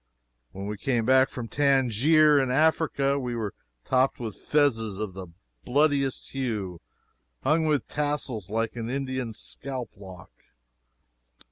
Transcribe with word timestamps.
When 0.51 0.65
we 0.65 0.77
came 0.79 1.05
back 1.05 1.29
from 1.29 1.47
Tangier, 1.47 2.39
in 2.39 2.49
Africa, 2.49 3.19
we 3.19 3.35
were 3.35 3.53
topped 3.85 4.19
with 4.19 4.35
fezzes 4.35 4.97
of 4.97 5.13
the 5.13 5.27
bloodiest 5.63 6.31
hue, 6.31 6.81
hung 7.43 7.65
with 7.67 7.87
tassels 7.87 8.49
like 8.49 8.75
an 8.75 8.89
Indian's 8.89 9.37
scalp 9.37 9.91
lock. 9.95 10.31